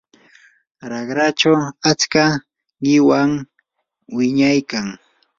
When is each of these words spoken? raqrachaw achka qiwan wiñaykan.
raqrachaw 0.91 1.59
achka 1.89 2.23
qiwan 2.83 3.31
wiñaykan. 4.15 4.87